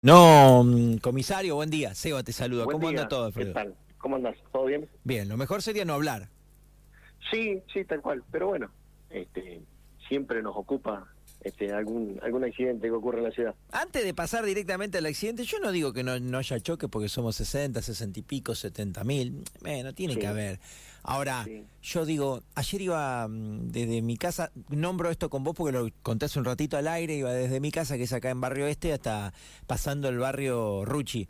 [0.00, 1.94] No, mm, comisario, buen día.
[1.94, 2.64] Seba te saluda.
[2.64, 3.00] Buen ¿Cómo día.
[3.00, 3.52] anda todo, ¿Qué Alfredo?
[3.52, 3.74] tal?
[3.98, 4.36] ¿Cómo andas?
[4.52, 4.88] ¿Todo bien?
[5.02, 6.28] Bien, lo mejor sería no hablar.
[7.32, 8.22] Sí, sí, tal cual.
[8.30, 8.70] Pero bueno,
[9.10, 9.60] este,
[10.08, 11.08] siempre nos ocupa
[11.42, 13.54] este, algún algún accidente que ocurre en la ciudad.
[13.72, 17.08] Antes de pasar directamente al accidente, yo no digo que no, no haya choque porque
[17.08, 19.44] somos 60, 60 y pico, 70 mil.
[19.60, 20.20] Bueno, tiene Sí.
[20.20, 20.60] que haber.
[21.04, 21.64] Ahora, Sí.
[21.82, 26.26] yo digo, ayer iba mm, desde mi casa, nombro esto con vos porque lo conté
[26.26, 28.92] hace un ratito al aire, iba desde mi casa, que es acá en Barrio Este,
[28.92, 29.32] hasta
[29.66, 31.28] pasando el barrio Ruchi.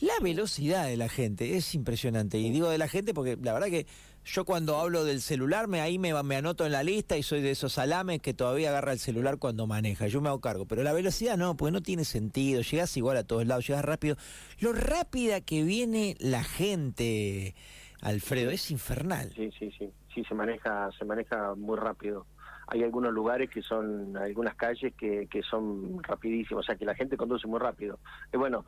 [0.00, 2.38] La velocidad de la gente es impresionante.
[2.38, 3.86] Y digo de la gente porque la verdad que
[4.24, 7.40] yo cuando hablo del celular, me, ahí me, me anoto en la lista y soy
[7.40, 10.06] de esos salames que todavía agarra el celular cuando maneja.
[10.06, 10.66] Yo me hago cargo.
[10.66, 12.60] Pero la velocidad no, porque no tiene sentido.
[12.60, 14.16] Llegas igual a todos lados, llegas rápido.
[14.60, 17.54] Lo rápida que viene la gente,
[18.00, 19.32] Alfredo, es infernal.
[19.34, 19.90] Sí, sí, sí.
[20.14, 22.26] Sí, se maneja, se maneja muy rápido.
[22.70, 26.94] Hay algunos lugares que son, algunas calles que, que son rapidísimos, o sea que la
[26.94, 27.98] gente conduce muy rápido.
[28.32, 28.64] Y bueno,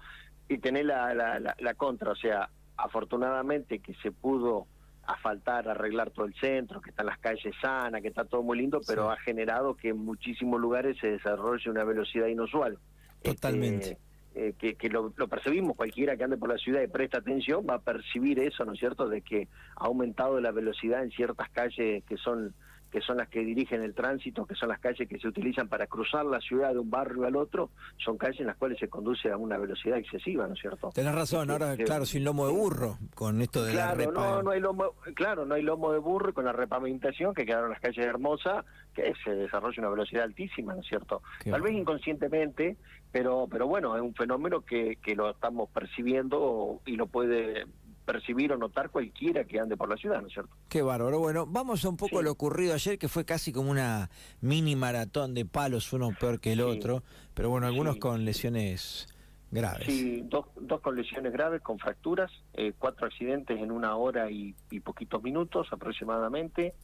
[0.49, 4.66] y tener la, la, la, la contra, o sea, afortunadamente que se pudo
[5.07, 8.80] asfaltar, arreglar todo el centro, que están las calles sanas, que está todo muy lindo,
[8.87, 9.16] pero Sí.
[9.19, 12.79] ha generado que en muchísimos lugares se desarrolle una velocidad inusual.
[13.23, 13.91] Totalmente.
[13.93, 13.99] Este,
[14.35, 17.67] eh, que, que lo, lo percibimos, cualquiera que ande por la ciudad y presta atención
[17.69, 21.51] va a percibir eso, ¿no es cierto?, de que ha aumentado la velocidad en ciertas
[21.51, 22.55] calles que son
[22.91, 25.87] que son las que dirigen el tránsito, que son las calles que se utilizan para
[25.87, 29.30] cruzar la ciudad de un barrio al otro, son calles en las cuales se conduce
[29.30, 30.91] a una velocidad excesiva, ¿no es cierto?
[30.95, 33.96] Tenés razón, Que- ahora, que- claro, sin lomo de burro, con esto de la Claro,
[34.11, 34.13] repa.
[34.13, 37.46] no, no hay lomo, claro, no hay lomo de burro y con la repavimentación que
[37.46, 41.23] quedaron las calles hermosas, que se desarrolla una velocidad altísima, ¿no es cierto?
[41.45, 42.77] Qué Tal vez inconscientemente,
[43.13, 47.66] pero pero bueno, es un fenómeno que, que lo estamos percibiendo y lo puede
[48.04, 50.51] percibir o notar cualquiera que ande por la ciudad, ¿no es cierto?
[50.68, 51.18] Qué bárbaro.
[51.20, 52.16] Bueno, vamos a un poco Sí.
[52.18, 56.40] a lo ocurrido ayer, que fue casi como una mini maratón de palos, uno peor
[56.40, 56.65] que el Sí.
[56.65, 57.02] otro,
[57.34, 58.01] pero bueno, algunos Sí.
[58.01, 59.06] con lesiones
[59.52, 59.87] graves.
[59.87, 64.54] Sí, dos, dos con lesiones graves, con fracturas, eh, cuatro accidentes en una hora y,
[64.71, 66.75] y poquitos minutos aproximadamente.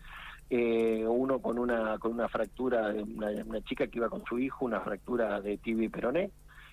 [0.48, 4.38] Eh, uno con una con una fractura de una, una chica que iba con su
[4.38, 6.30] hijo, una fractura de tibia y peroné.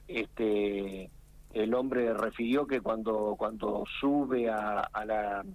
[0.08, 1.10] Este,
[1.54, 5.46] el hombre refirió que cuando cuando sube a, a la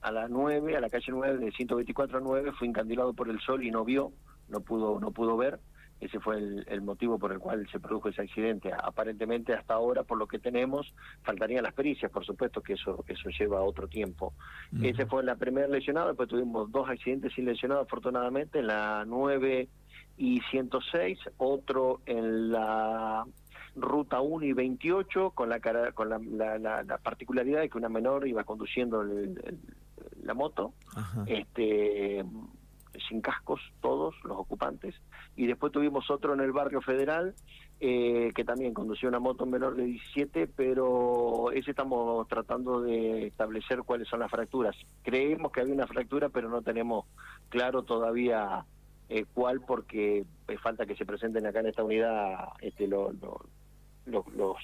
[0.00, 3.40] a la 9, a la calle 9 de 124 a 9 fue encandilado por el
[3.40, 4.12] sol y no vio,
[4.48, 5.60] no pudo no pudo ver.
[6.00, 8.70] Ese fue el, el motivo por el cual se produjo ese accidente.
[8.76, 10.92] Aparentemente hasta ahora, por lo que tenemos,
[11.22, 14.34] faltarían las pericias, por supuesto que eso eso lleva otro tiempo.
[14.82, 19.68] Ese fue la primera lesionada, después tuvimos dos accidentes sin lesionados afortunadamente, en la 9
[20.16, 23.24] y 106, otro en la
[23.76, 27.78] ruta 1 y 28, con la cara- con la, la- la- la particularidad de que
[27.78, 29.58] una menor iba conduciendo el- el-
[30.22, 31.24] la moto, Ajá.
[31.26, 32.24] este
[33.08, 34.94] sin cascos todos los ocupantes
[35.34, 37.34] y después tuvimos otro en el barrio federal
[37.80, 43.80] eh, que también conducía una moto menor de 17 pero ese estamos tratando de establecer
[43.84, 47.06] cuáles son las fracturas creemos que había una fractura pero no tenemos
[47.48, 48.64] claro todavía
[49.08, 53.44] eh, cuál porque eh, falta que se presenten acá en esta unidad este lo- lo-
[54.06, 54.56] lo- los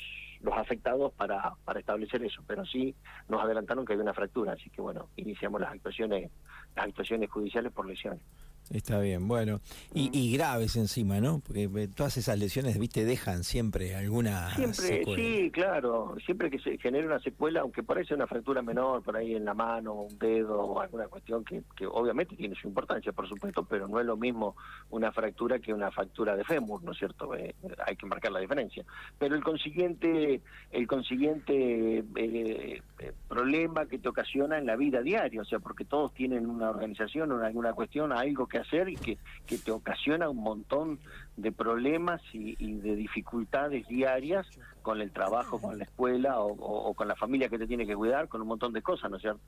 [0.43, 2.97] los afectados para, para establecer eso, pero sí
[3.29, 6.31] nos adelantaron que había una fractura, así que bueno, iniciamos las actuaciones,
[6.75, 8.23] las actuaciones judiciales por lesiones.
[8.71, 9.61] Está bien, bueno.
[9.93, 11.41] Y, y graves encima, ¿no?
[11.41, 15.23] Porque eh, todas esas lesiones, viste, dejan siempre alguna Siempre, secuela.
[15.23, 19.35] sí, claro, siempre que se genere una secuela, aunque sea una fractura menor, por ahí
[19.35, 23.29] en la mano, un dedo o alguna cuestión que, que obviamente tiene su importancia, por
[23.29, 24.55] supuesto, pero no es lo mismo
[24.91, 27.35] una fractura que una fractura de fémur, ¿no es cierto?
[27.35, 27.55] Eh,
[27.85, 28.85] hay que marcar la diferencia.
[29.19, 35.43] Pero el consiguiente, el consiguiente eh, eh, problema que te ocasiona en la vida diaria,
[35.43, 39.19] o sea, porque todos tienen una organización o alguna cuestión, algo que hacer y que,
[39.47, 40.99] que te ocasiona un montón
[41.37, 44.47] de problemas y, y de dificultades diarias
[44.83, 47.87] con el trabajo, con la escuela o, o- o con la familia que te tiene
[47.87, 49.41] que cuidar, con un montón de cosas, ¿no es cierto?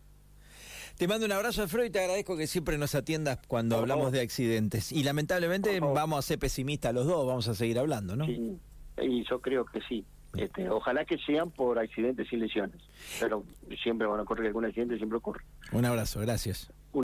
[0.98, 4.02] Te mando un abrazo, Alfredo, y te agradezco que siempre nos atiendas cuando Por hablamos
[4.04, 4.12] favor.
[4.14, 4.92] de accidentes.
[4.92, 8.26] Y lamentablemente vamos a ser pesimistas los dos, vamos a seguir hablando, ¿no?
[8.26, 8.58] Sí,
[9.00, 10.04] y yo creo que sí.
[10.36, 12.80] Este, ojalá que sean por accidentes y lesiones,
[13.20, 13.44] pero
[13.82, 15.44] siempre van a ocurrir algún accidente, siempre ocurre.
[15.72, 16.70] Un abrazo, gracias.